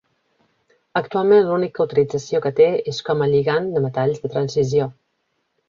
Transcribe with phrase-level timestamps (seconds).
[1.01, 4.93] Actualment, l'única utilització que té és com a lligand de metalls de transició.